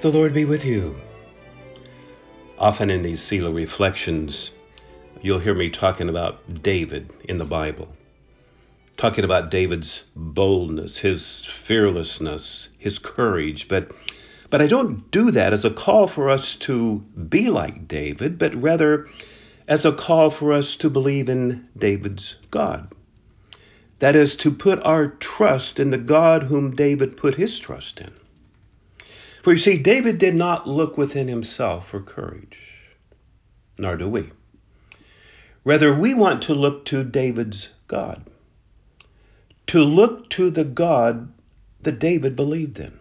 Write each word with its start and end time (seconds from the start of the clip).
The 0.00 0.10
Lord 0.10 0.32
be 0.32 0.46
with 0.46 0.64
you. 0.64 0.96
Often 2.58 2.88
in 2.88 3.02
these 3.02 3.20
Selah 3.20 3.52
reflections, 3.52 4.50
you'll 5.20 5.40
hear 5.40 5.52
me 5.52 5.68
talking 5.68 6.08
about 6.08 6.62
David 6.62 7.12
in 7.24 7.36
the 7.36 7.44
Bible, 7.44 7.94
talking 8.96 9.24
about 9.24 9.50
David's 9.50 10.04
boldness, 10.16 11.00
his 11.00 11.44
fearlessness, 11.44 12.70
his 12.78 12.98
courage, 12.98 13.68
but 13.68 13.92
but 14.48 14.62
I 14.62 14.66
don't 14.66 15.10
do 15.10 15.30
that 15.32 15.52
as 15.52 15.66
a 15.66 15.70
call 15.70 16.06
for 16.06 16.30
us 16.30 16.56
to 16.56 17.00
be 17.28 17.50
like 17.50 17.86
David, 17.86 18.38
but 18.38 18.54
rather 18.54 19.06
as 19.68 19.84
a 19.84 19.92
call 19.92 20.30
for 20.30 20.54
us 20.54 20.76
to 20.76 20.88
believe 20.88 21.28
in 21.28 21.68
David's 21.76 22.36
God. 22.50 22.94
That 23.98 24.16
is, 24.16 24.34
to 24.36 24.50
put 24.50 24.82
our 24.82 25.08
trust 25.08 25.78
in 25.78 25.90
the 25.90 25.98
God 25.98 26.44
whom 26.44 26.74
David 26.74 27.18
put 27.18 27.34
his 27.34 27.58
trust 27.58 28.00
in. 28.00 28.14
For 29.40 29.52
you 29.52 29.58
see, 29.58 29.78
David 29.78 30.18
did 30.18 30.34
not 30.34 30.68
look 30.68 30.98
within 30.98 31.26
himself 31.26 31.88
for 31.88 32.00
courage, 32.00 32.90
nor 33.78 33.96
do 33.96 34.06
we. 34.06 34.28
Rather, 35.64 35.94
we 35.94 36.12
want 36.12 36.42
to 36.42 36.54
look 36.54 36.84
to 36.86 37.04
David's 37.04 37.70
God, 37.86 38.28
to 39.66 39.82
look 39.82 40.28
to 40.30 40.50
the 40.50 40.64
God 40.64 41.32
that 41.80 41.98
David 41.98 42.36
believed 42.36 42.78
in. 42.78 42.98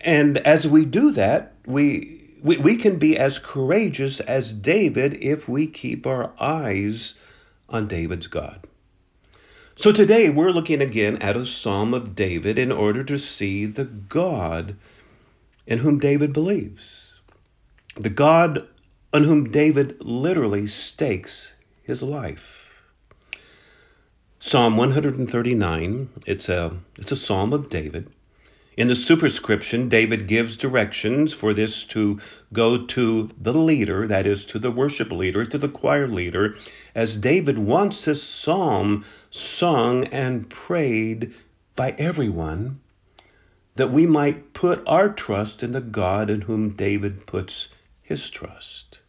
And 0.00 0.38
as 0.38 0.68
we 0.68 0.84
do 0.84 1.10
that, 1.12 1.54
we, 1.66 2.36
we, 2.40 2.58
we 2.58 2.76
can 2.76 2.98
be 2.98 3.18
as 3.18 3.40
courageous 3.40 4.20
as 4.20 4.52
David 4.52 5.14
if 5.14 5.48
we 5.48 5.66
keep 5.66 6.06
our 6.06 6.32
eyes 6.40 7.14
on 7.68 7.88
David's 7.88 8.28
God. 8.28 8.68
So 9.74 9.90
today 9.90 10.28
we're 10.28 10.50
looking 10.50 10.82
again 10.82 11.16
at 11.22 11.34
a 11.34 11.46
psalm 11.46 11.94
of 11.94 12.14
David 12.14 12.58
in 12.58 12.70
order 12.70 13.02
to 13.04 13.18
see 13.18 13.64
the 13.64 13.86
God 13.86 14.76
in 15.66 15.78
whom 15.78 15.98
David 15.98 16.34
believes, 16.34 17.12
the 17.96 18.10
God 18.10 18.68
on 19.14 19.24
whom 19.24 19.50
David 19.50 19.96
literally 20.04 20.66
stakes 20.66 21.54
his 21.82 22.02
life. 22.02 22.84
Psalm 24.38 24.76
139, 24.76 26.10
it's 26.26 26.50
a, 26.50 26.76
it's 26.96 27.12
a 27.12 27.16
psalm 27.16 27.54
of 27.54 27.70
David. 27.70 28.10
In 28.74 28.88
the 28.88 28.94
superscription, 28.94 29.90
David 29.90 30.26
gives 30.26 30.56
directions 30.56 31.34
for 31.34 31.52
this 31.52 31.84
to 31.84 32.18
go 32.54 32.86
to 32.86 33.30
the 33.38 33.52
leader, 33.52 34.06
that 34.06 34.26
is, 34.26 34.46
to 34.46 34.58
the 34.58 34.70
worship 34.70 35.12
leader, 35.12 35.44
to 35.44 35.58
the 35.58 35.68
choir 35.68 36.08
leader, 36.08 36.54
as 36.94 37.18
David 37.18 37.58
wants 37.58 38.06
this 38.06 38.22
psalm 38.22 39.04
sung 39.30 40.04
and 40.04 40.48
prayed 40.48 41.34
by 41.76 41.94
everyone, 41.98 42.80
that 43.76 43.92
we 43.92 44.06
might 44.06 44.54
put 44.54 44.82
our 44.86 45.10
trust 45.10 45.62
in 45.62 45.72
the 45.72 45.80
God 45.80 46.30
in 46.30 46.42
whom 46.42 46.70
David 46.70 47.26
puts 47.26 47.68
his 48.00 48.30
trust. 48.30 49.00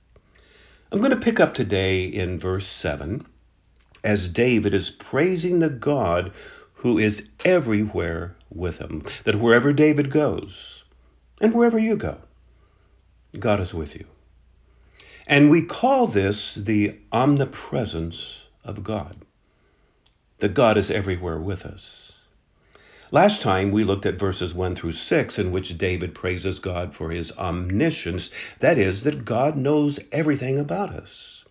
I'm 0.91 0.99
going 0.99 1.11
to 1.11 1.17
pick 1.17 1.39
up 1.39 1.53
today 1.53 2.05
in 2.05 2.37
verse 2.37 2.67
7 2.67 3.23
as 4.03 4.27
David 4.27 4.73
is 4.73 4.89
praising 4.89 5.59
the 5.59 5.69
God 5.69 6.33
who 6.75 6.97
is 6.97 7.29
everywhere 7.45 8.35
with 8.55 8.77
him. 8.77 9.03
That 9.23 9.39
wherever 9.39 9.73
David 9.73 10.09
goes, 10.09 10.83
and 11.41 11.53
wherever 11.53 11.79
you 11.79 11.95
go, 11.95 12.19
God 13.39 13.59
is 13.59 13.73
with 13.73 13.95
you. 13.95 14.05
And 15.25 15.49
we 15.49 15.61
call 15.61 16.05
this 16.07 16.55
the 16.55 16.99
omnipresence 17.11 18.37
of 18.63 18.83
God. 18.83 19.17
That 20.39 20.53
God 20.53 20.77
is 20.77 20.91
everywhere 20.91 21.39
with 21.39 21.65
us. 21.65 22.03
Last 23.11 23.43
time 23.43 23.71
we 23.71 23.83
looked 23.83 24.07
at 24.07 24.15
verses 24.15 24.55
1 24.55 24.75
through 24.75 24.93
6, 24.93 25.37
in 25.37 25.51
which 25.51 25.77
David 25.77 26.15
praises 26.15 26.59
God 26.59 26.95
for 26.95 27.11
his 27.11 27.31
omniscience, 27.33 28.31
that 28.59 28.77
is, 28.77 29.03
that 29.03 29.23
God 29.23 29.55
knows 29.55 29.99
everything 30.11 30.57
about 30.57 30.89
us. 30.89 31.45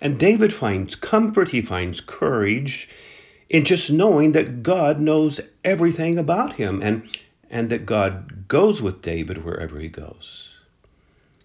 And 0.00 0.18
David 0.18 0.52
finds 0.52 0.94
comfort, 0.94 1.50
he 1.50 1.60
finds 1.60 2.00
courage, 2.00 2.88
in 3.48 3.64
just 3.64 3.90
knowing 3.90 4.32
that 4.32 4.62
God 4.62 5.00
knows 5.00 5.40
everything 5.64 6.18
about 6.18 6.54
him 6.54 6.82
and, 6.82 7.08
and 7.50 7.70
that 7.70 7.86
God 7.86 8.46
goes 8.48 8.82
with 8.82 9.02
David 9.02 9.44
wherever 9.44 9.78
he 9.78 9.88
goes. 9.88 10.50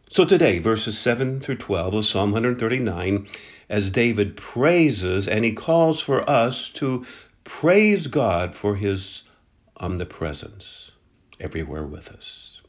So 0.10 0.26
today, 0.26 0.60
verses 0.60 0.98
7 0.98 1.40
through 1.40 1.58
12 1.58 1.94
of 1.94 2.06
Psalm 2.06 2.32
139, 2.32 3.28
as 3.70 3.90
David 3.90 4.38
praises 4.38 5.28
and 5.28 5.44
he 5.44 5.54
calls 5.54 6.02
for 6.02 6.30
us 6.30 6.70
to 6.70 7.06
praise 7.44 8.08
God 8.08 8.54
for 8.54 8.76
his 8.76 9.24
omnipresence 9.78 10.92
everywhere 11.40 11.86
with 11.86 12.10
us. 12.12 12.62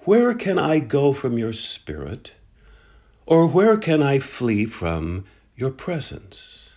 Where 0.00 0.34
can 0.34 0.58
I 0.58 0.78
go 0.78 1.12
from 1.12 1.38
your 1.38 1.52
spirit? 1.52 2.32
Or 3.26 3.46
where 3.46 3.76
can 3.76 4.02
I 4.02 4.18
flee 4.18 4.64
from 4.64 5.26
your 5.54 5.70
presence? 5.70 6.67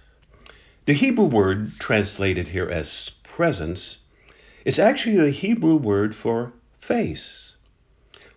The 0.91 0.97
Hebrew 0.97 1.23
word 1.23 1.79
translated 1.79 2.49
here 2.49 2.67
as 2.67 3.11
presence 3.23 3.99
is 4.65 4.77
actually 4.77 5.15
the 5.15 5.31
Hebrew 5.31 5.77
word 5.77 6.13
for 6.13 6.51
face. 6.79 7.53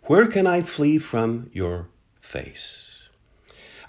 Where 0.04 0.28
can 0.28 0.46
I 0.46 0.62
flee 0.62 0.98
from 0.98 1.50
your 1.52 1.88
face? 2.20 3.08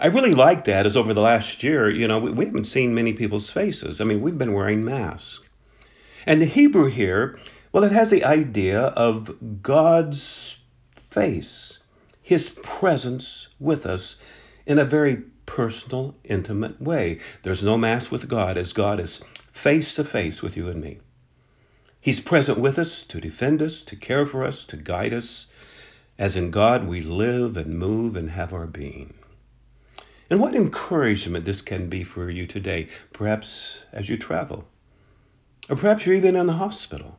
I 0.00 0.08
really 0.08 0.34
like 0.34 0.64
that 0.64 0.84
as 0.84 0.96
over 0.96 1.14
the 1.14 1.20
last 1.20 1.62
year, 1.62 1.88
you 1.88 2.08
know, 2.08 2.18
we, 2.18 2.44
haven't 2.44 2.64
seen 2.64 2.92
many 2.92 3.12
people's 3.12 3.50
faces. 3.50 4.00
I 4.00 4.04
mean, 4.04 4.20
we've 4.20 4.36
been 4.36 4.52
wearing 4.52 4.84
masks. 4.84 5.46
And 6.26 6.42
the 6.42 6.46
Hebrew 6.46 6.86
here, 6.90 7.38
well, 7.70 7.84
it 7.84 7.92
has 7.92 8.10
the 8.10 8.24
idea 8.24 8.80
of 8.80 9.62
God's 9.62 10.58
face, 10.96 11.78
His 12.20 12.48
presence 12.64 13.46
with 13.60 13.86
us 13.86 14.16
in 14.66 14.80
a 14.80 14.84
very 14.84 15.22
personal, 15.46 16.14
intimate 16.24 16.80
way. 16.80 17.18
There's 17.42 17.64
no 17.64 17.78
mass 17.78 18.10
with 18.10 18.28
God 18.28 18.58
as 18.58 18.72
God 18.72 19.00
is 19.00 19.22
face 19.52 19.94
to 19.94 20.04
face 20.04 20.42
with 20.42 20.56
you 20.56 20.68
and 20.68 20.82
me. 20.82 20.98
He's 22.00 22.20
present 22.20 22.58
with 22.58 22.78
us 22.78 23.02
to 23.04 23.20
defend 23.20 23.62
us, 23.62 23.82
to 23.82 23.96
care 23.96 24.26
for 24.26 24.44
us, 24.44 24.64
to 24.66 24.76
guide 24.76 25.12
us, 25.12 25.46
as 26.18 26.36
in 26.36 26.50
God 26.50 26.86
we 26.86 27.00
live 27.00 27.56
and 27.56 27.78
move 27.78 28.16
and 28.16 28.30
have 28.30 28.52
our 28.52 28.66
being. 28.66 29.14
And 30.28 30.40
what 30.40 30.54
encouragement 30.54 31.44
this 31.44 31.62
can 31.62 31.88
be 31.88 32.02
for 32.04 32.30
you 32.30 32.46
today, 32.46 32.88
perhaps 33.12 33.78
as 33.92 34.08
you 34.08 34.16
travel, 34.16 34.66
or 35.68 35.76
perhaps 35.76 36.04
you're 36.06 36.16
even 36.16 36.36
in 36.36 36.46
the 36.46 36.54
hospital, 36.54 37.18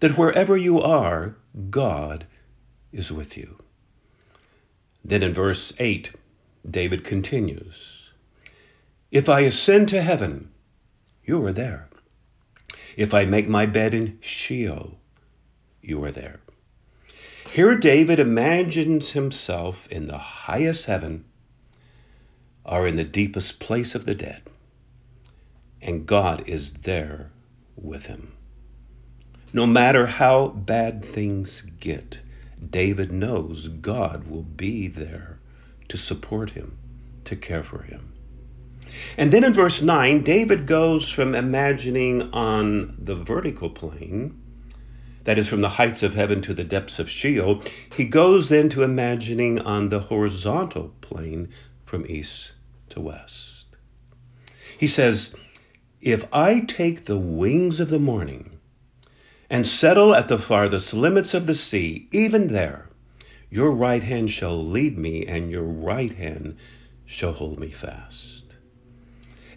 that 0.00 0.18
wherever 0.18 0.56
you 0.56 0.80
are, 0.80 1.36
God 1.70 2.26
is 2.92 3.12
with 3.12 3.36
you. 3.36 3.58
Then 5.04 5.22
in 5.22 5.32
verse 5.32 5.72
8, 5.78 6.12
David 6.70 7.04
continues 7.04 8.12
If 9.10 9.28
I 9.28 9.40
ascend 9.40 9.88
to 9.90 10.02
heaven, 10.02 10.50
you 11.24 11.44
are 11.46 11.52
there. 11.52 11.88
If 12.96 13.14
I 13.14 13.24
make 13.24 13.48
my 13.48 13.64
bed 13.64 13.94
in 13.94 14.18
Sheol, 14.20 14.98
you 15.80 16.02
are 16.04 16.10
there. 16.10 16.40
Here, 17.52 17.74
David 17.76 18.18
imagines 18.18 19.12
himself 19.12 19.86
in 19.88 20.06
the 20.06 20.18
highest 20.18 20.86
heaven 20.86 21.24
or 22.64 22.86
in 22.86 22.96
the 22.96 23.04
deepest 23.04 23.60
place 23.60 23.94
of 23.94 24.04
the 24.04 24.14
dead, 24.14 24.50
and 25.80 26.06
God 26.06 26.46
is 26.46 26.72
there 26.72 27.30
with 27.76 28.06
him. 28.06 28.34
No 29.52 29.64
matter 29.64 30.06
how 30.06 30.48
bad 30.48 31.02
things 31.02 31.62
get, 31.80 32.20
David 32.70 33.10
knows 33.10 33.68
God 33.68 34.28
will 34.28 34.42
be 34.42 34.88
there 34.88 35.38
to 35.88 35.96
support 35.96 36.50
him, 36.50 36.78
to 37.24 37.36
care 37.36 37.62
for 37.62 37.82
him. 37.82 38.12
And 39.16 39.32
then 39.32 39.44
in 39.44 39.52
verse 39.52 39.82
9, 39.82 40.22
David 40.22 40.66
goes 40.66 41.08
from 41.08 41.34
imagining 41.34 42.32
on 42.32 42.96
the 42.98 43.14
vertical 43.14 43.70
plane, 43.70 44.40
that 45.24 45.38
is 45.38 45.48
from 45.48 45.60
the 45.60 45.70
heights 45.70 46.02
of 46.02 46.14
heaven 46.14 46.40
to 46.40 46.54
the 46.54 46.64
depths 46.64 46.98
of 46.98 47.10
Sheol, 47.10 47.62
he 47.94 48.06
goes 48.06 48.48
then 48.48 48.70
to 48.70 48.82
imagining 48.82 49.58
on 49.58 49.90
the 49.90 50.00
horizontal 50.00 50.94
plane 51.02 51.50
from 51.84 52.06
east 52.08 52.52
to 52.88 53.00
west. 53.00 53.66
He 54.78 54.86
says, 54.86 55.34
If 56.00 56.24
I 56.32 56.60
take 56.60 57.04
the 57.04 57.18
wings 57.18 57.78
of 57.78 57.90
the 57.90 57.98
morning 57.98 58.58
and 59.50 59.66
settle 59.66 60.14
at 60.14 60.28
the 60.28 60.38
farthest 60.38 60.94
limits 60.94 61.34
of 61.34 61.46
the 61.46 61.54
sea, 61.54 62.08
even 62.10 62.48
there, 62.48 62.87
your 63.50 63.70
right 63.70 64.02
hand 64.02 64.30
shall 64.30 64.62
lead 64.64 64.98
me, 64.98 65.26
and 65.26 65.50
your 65.50 65.64
right 65.64 66.12
hand 66.12 66.56
shall 67.04 67.32
hold 67.32 67.58
me 67.58 67.70
fast. 67.70 68.56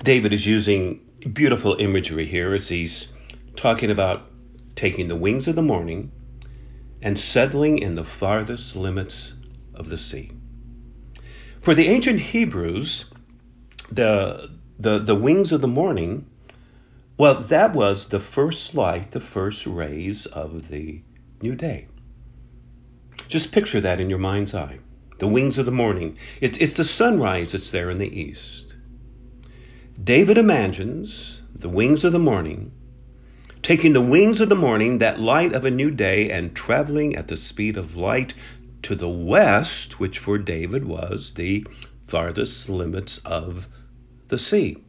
David 0.03 0.33
is 0.33 0.47
using 0.47 1.01
beautiful 1.33 1.75
imagery 1.75 2.25
here 2.25 2.53
as 2.53 2.69
he's 2.69 3.11
talking 3.55 3.91
about 3.91 4.31
taking 4.75 5.07
the 5.07 5.15
wings 5.15 5.47
of 5.47 5.55
the 5.55 5.61
morning 5.61 6.11
and 7.01 7.19
settling 7.19 7.77
in 7.77 7.95
the 7.95 8.03
farthest 8.03 8.75
limits 8.75 9.33
of 9.73 9.89
the 9.89 9.97
sea. 9.97 10.31
For 11.59 11.75
the 11.75 11.87
ancient 11.87 12.19
Hebrews, 12.19 13.05
the, 13.91 14.51
the, 14.79 14.99
the 14.99 15.15
wings 15.15 15.51
of 15.51 15.61
the 15.61 15.67
morning, 15.67 16.25
well, 17.17 17.41
that 17.41 17.73
was 17.73 18.07
the 18.07 18.19
first 18.19 18.73
light, 18.73 19.11
the 19.11 19.19
first 19.19 19.67
rays 19.67 20.25
of 20.25 20.69
the 20.69 21.03
new 21.41 21.55
day. 21.55 21.87
Just 23.31 23.53
picture 23.53 23.79
that 23.79 24.01
in 24.01 24.09
your 24.09 24.19
mind's 24.19 24.53
eye. 24.53 24.79
The 25.19 25.27
wings 25.27 25.57
of 25.57 25.65
the 25.65 25.71
morning. 25.71 26.17
It's, 26.41 26.57
it's 26.57 26.75
the 26.75 26.83
sunrise 26.83 27.53
that's 27.53 27.71
there 27.71 27.89
in 27.89 27.97
the 27.97 28.19
east. 28.19 28.75
David 30.03 30.37
imagines 30.37 31.41
the 31.55 31.69
wings 31.69 32.03
of 32.03 32.11
the 32.11 32.19
morning, 32.19 32.73
taking 33.61 33.93
the 33.93 34.01
wings 34.01 34.41
of 34.41 34.49
the 34.49 34.55
morning, 34.55 34.97
that 34.97 35.21
light 35.21 35.53
of 35.53 35.63
a 35.63 35.71
new 35.71 35.91
day, 35.91 36.29
and 36.29 36.53
traveling 36.53 37.15
at 37.15 37.29
the 37.29 37.37
speed 37.37 37.77
of 37.77 37.95
light 37.95 38.33
to 38.81 38.95
the 38.95 39.07
west, 39.07 39.97
which 39.97 40.19
for 40.19 40.37
David 40.37 40.83
was 40.83 41.35
the 41.35 41.65
farthest 42.09 42.67
limits 42.67 43.19
of 43.19 43.69
the 44.27 44.37
sea. 44.37 44.83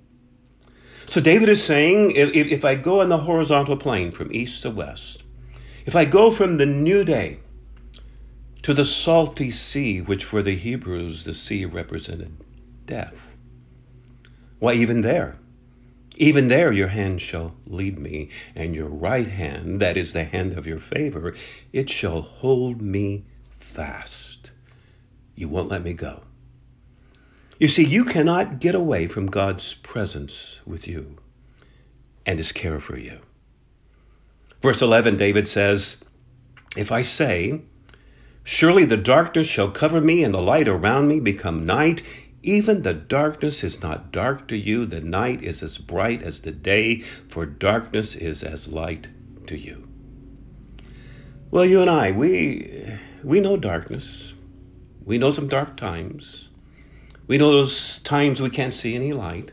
So 1.07 1.21
David 1.21 1.49
is 1.49 1.63
saying 1.63 2.11
if, 2.17 2.35
if 2.35 2.65
I 2.65 2.75
go 2.75 3.03
on 3.03 3.09
the 3.09 3.19
horizontal 3.19 3.77
plane 3.77 4.11
from 4.11 4.35
east 4.35 4.63
to 4.63 4.71
west, 4.71 5.23
if 5.87 5.95
I 5.95 6.05
go 6.07 6.33
from 6.33 6.57
the 6.57 6.67
new 6.67 7.05
day 7.05 7.39
to 8.63 8.73
the 8.73 8.85
salty 8.85 9.51
sea, 9.51 10.01
which 10.01 10.25
for 10.25 10.43
the 10.43 10.57
Hebrews 10.57 11.25
the 11.25 11.35
sea 11.35 11.65
represented 11.65 12.37
death, 12.87 13.37
why, 14.59 14.75
even 14.75 15.01
there, 15.01 15.37
even 16.17 16.49
there 16.49 16.73
your 16.73 16.89
hand 16.89 17.21
shall 17.21 17.57
lead 17.67 17.99
me, 17.99 18.29
and 18.55 18.77
your 18.77 18.89
right 18.89 19.27
hand, 19.27 19.81
that 19.81 19.97
is 19.97 20.13
the 20.13 20.25
hand 20.25 20.53
of 20.53 20.67
your 20.67 20.79
favor, 20.79 21.35
it 21.73 21.91
shall 21.91 22.21
hold 22.21 22.81
me 22.81 23.25
fast. 23.51 24.53
You 25.35 25.49
won't 25.49 25.71
let 25.71 25.83
me 25.83 25.95
go. 25.95 26.23
You 27.59 27.69
see, 27.69 27.85
you 27.85 28.05
cannot 28.05 28.61
get 28.61 28.75
away 28.75 29.07
from 29.07 29.27
God's 29.27 29.75
presence 29.75 30.61
with 30.67 30.87
you 30.87 31.17
and 32.27 32.39
his 32.39 32.53
care 32.53 32.81
for 32.81 32.99
you. 32.99 33.19
Verse 34.61 34.83
11, 34.83 35.17
David 35.17 35.49
says, 35.49 35.97
If 36.77 36.93
I 36.93 37.03
say, 37.03 37.63
Surely 38.45 38.85
the 38.85 38.97
darkness 38.97 39.47
shall 39.47 39.71
cover 39.71 40.01
me 40.01 40.25
and 40.25 40.35
the 40.35 40.43
light 40.43 40.69
around 40.69 41.09
me 41.09 41.21
become 41.21 41.65
night, 41.65 42.03
even 42.43 42.83
the 42.83 42.95
darkness 42.95 43.63
is 43.63 43.83
not 43.83 44.11
dark 44.11 44.49
to 44.49 44.57
you, 44.57 44.85
the 44.85 45.01
night 45.01 45.43
is 45.43 45.63
as 45.63 45.79
bright 45.79 46.23
as 46.23 46.41
the 46.41 46.51
day, 46.51 47.01
for 47.29 47.47
darkness 47.47 48.17
is 48.17 48.43
as 48.43 48.67
light 48.67 49.09
to 49.47 49.57
you. 49.57 49.89
Well, 51.53 51.65
you 51.65 51.81
and 51.81 51.91
I, 51.91 52.11
we, 52.11 52.99
we 53.23 53.41
know 53.41 53.57
darkness. 53.57 54.35
We 55.05 55.19
know 55.19 55.31
some 55.31 55.49
dark 55.49 55.77
times. 55.77 56.49
We 57.29 57.39
know 57.39 57.53
those 57.53 57.99
times 58.01 58.41
we 58.41 58.51
can't 58.51 58.75
see 58.75 58.97
any 58.97 59.13
light. 59.13 59.53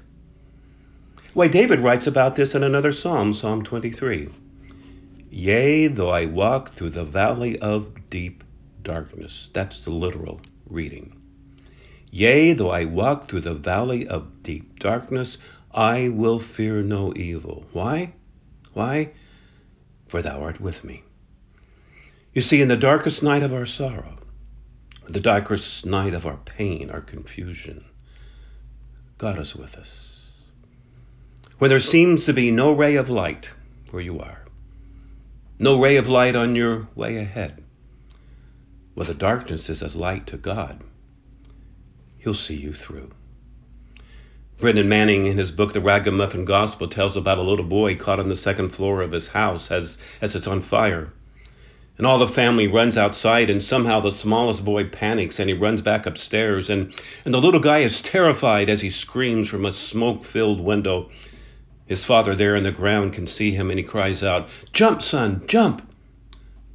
Why, 1.33 1.47
David 1.47 1.79
writes 1.79 2.07
about 2.07 2.35
this 2.35 2.55
in 2.55 2.63
another 2.63 2.91
psalm, 2.91 3.35
Psalm 3.35 3.63
23. 3.63 4.29
Yea, 5.29 5.87
though 5.87 6.09
I 6.09 6.25
walk 6.25 6.69
through 6.69 6.89
the 6.89 7.05
valley 7.05 7.59
of 7.59 8.09
deep 8.09 8.43
darkness. 8.83 9.49
That's 9.53 9.79
the 9.79 9.91
literal 9.91 10.41
reading. 10.67 11.15
Yea, 12.11 12.53
though 12.53 12.71
I 12.71 12.85
walk 12.85 13.25
through 13.25 13.41
the 13.41 13.53
valley 13.53 14.07
of 14.07 14.41
deep 14.41 14.79
darkness, 14.79 15.37
I 15.71 16.09
will 16.09 16.39
fear 16.39 16.81
no 16.81 17.13
evil. 17.15 17.65
Why? 17.71 18.13
Why? 18.73 19.11
For 20.07 20.21
thou 20.21 20.41
art 20.41 20.59
with 20.59 20.83
me. 20.83 21.03
You 22.33 22.41
see, 22.41 22.61
in 22.61 22.67
the 22.67 22.77
darkest 22.77 23.21
night 23.21 23.43
of 23.43 23.53
our 23.53 23.65
sorrow, 23.65 24.15
the 25.07 25.19
darkest 25.19 25.85
night 25.85 26.13
of 26.13 26.25
our 26.25 26.37
pain, 26.37 26.89
our 26.89 27.01
confusion, 27.01 27.85
God 29.17 29.39
is 29.39 29.55
with 29.55 29.75
us. 29.75 30.15
Where 31.57 31.69
there 31.69 31.79
seems 31.79 32.25
to 32.25 32.33
be 32.33 32.51
no 32.51 32.71
ray 32.71 32.95
of 32.95 33.09
light 33.09 33.53
where 33.91 34.01
you 34.01 34.19
are, 34.19 34.45
no 35.59 35.79
ray 35.79 35.97
of 35.97 36.07
light 36.07 36.35
on 36.35 36.55
your 36.55 36.87
way 36.95 37.17
ahead, 37.17 37.63
well, 38.99 39.07
the 39.07 39.13
darkness 39.13 39.69
is 39.69 39.81
as 39.81 39.95
light 39.95 40.27
to 40.27 40.35
God. 40.35 40.83
He'll 42.17 42.33
see 42.33 42.57
you 42.57 42.73
through. 42.73 43.11
Brennan 44.57 44.89
Manning, 44.89 45.25
in 45.25 45.37
his 45.37 45.51
book, 45.51 45.71
The 45.71 45.79
Ragamuffin 45.79 46.43
Gospel, 46.43 46.89
tells 46.89 47.15
about 47.15 47.37
a 47.37 47.43
little 47.43 47.63
boy 47.63 47.95
caught 47.95 48.19
on 48.19 48.27
the 48.27 48.35
second 48.35 48.71
floor 48.71 49.01
of 49.01 49.13
his 49.13 49.29
house 49.29 49.71
as, 49.71 49.97
as 50.19 50.35
it's 50.35 50.47
on 50.47 50.59
fire. 50.59 51.13
And 51.97 52.05
all 52.05 52.19
the 52.19 52.27
family 52.27 52.67
runs 52.67 52.97
outside, 52.97 53.49
and 53.49 53.63
somehow 53.63 54.01
the 54.01 54.11
smallest 54.11 54.65
boy 54.65 54.83
panics 54.83 55.39
and 55.39 55.49
he 55.49 55.55
runs 55.55 55.81
back 55.81 56.05
upstairs. 56.05 56.69
And, 56.69 56.93
and 57.23 57.33
the 57.33 57.39
little 57.39 57.61
guy 57.61 57.77
is 57.77 58.01
terrified 58.01 58.69
as 58.69 58.81
he 58.81 58.89
screams 58.89 59.47
from 59.47 59.65
a 59.65 59.71
smoke 59.71 60.25
filled 60.25 60.59
window. 60.59 61.09
His 61.85 62.03
father, 62.03 62.35
there 62.35 62.53
in 62.53 62.63
the 62.63 62.71
ground, 62.73 63.13
can 63.13 63.27
see 63.27 63.51
him 63.51 63.69
and 63.69 63.79
he 63.79 63.85
cries 63.85 64.21
out, 64.23 64.49
Jump, 64.73 65.01
son, 65.01 65.47
jump! 65.47 65.88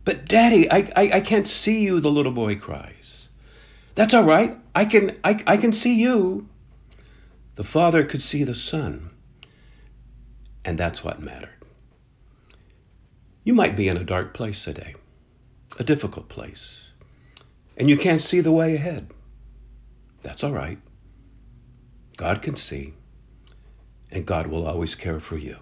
But, 0.04 0.26
Daddy, 0.26 0.70
I, 0.70 0.92
I, 0.96 1.10
I 1.14 1.20
can't 1.20 1.48
see 1.48 1.80
you, 1.80 2.00
the 2.00 2.10
little 2.10 2.32
boy 2.32 2.56
cries. 2.56 3.30
That's 3.94 4.12
all 4.12 4.24
right. 4.24 4.56
I 4.74 4.84
can, 4.84 5.16
I, 5.24 5.42
I 5.46 5.56
can 5.56 5.72
see 5.72 5.94
you. 5.94 6.48
The 7.54 7.64
father 7.64 8.04
could 8.04 8.22
see 8.22 8.42
the 8.42 8.54
son, 8.54 9.10
and 10.64 10.76
that's 10.76 11.04
what 11.04 11.22
mattered. 11.22 11.50
You 13.44 13.54
might 13.54 13.76
be 13.76 13.88
in 13.88 13.96
a 13.96 14.04
dark 14.04 14.34
place 14.34 14.64
today 14.64 14.94
a 15.78 15.84
difficult 15.84 16.28
place, 16.28 16.90
and 17.76 17.88
you 17.88 17.96
can't 17.96 18.22
see 18.22 18.40
the 18.40 18.52
way 18.52 18.74
ahead. 18.74 19.12
That's 20.22 20.44
all 20.44 20.52
right. 20.52 20.78
God 22.16 22.42
can 22.42 22.56
see, 22.56 22.94
and 24.10 24.24
God 24.24 24.46
will 24.46 24.66
always 24.66 24.94
care 24.94 25.18
for 25.20 25.36
you. 25.36 25.58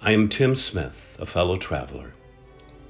I 0.00 0.12
am 0.12 0.28
Tim 0.28 0.54
Smith, 0.54 1.16
a 1.18 1.26
fellow 1.26 1.56
traveler. 1.56 2.12